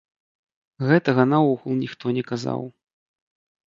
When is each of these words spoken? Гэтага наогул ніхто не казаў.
Гэтага 0.87 1.27
наогул 1.35 1.73
ніхто 1.85 2.05
не 2.19 2.23
казаў. 2.35 2.61